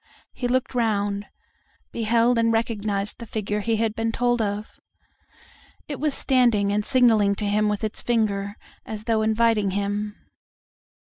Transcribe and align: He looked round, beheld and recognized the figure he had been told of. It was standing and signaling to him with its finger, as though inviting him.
He 0.33 0.47
looked 0.47 0.73
round, 0.73 1.27
beheld 1.91 2.39
and 2.39 2.51
recognized 2.51 3.19
the 3.19 3.27
figure 3.27 3.59
he 3.59 3.75
had 3.75 3.93
been 3.93 4.11
told 4.11 4.41
of. 4.41 4.79
It 5.87 5.99
was 5.99 6.15
standing 6.15 6.73
and 6.73 6.83
signaling 6.83 7.35
to 7.35 7.45
him 7.45 7.69
with 7.69 7.83
its 7.83 8.01
finger, 8.01 8.55
as 8.83 9.03
though 9.03 9.21
inviting 9.21 9.69
him. 9.69 10.15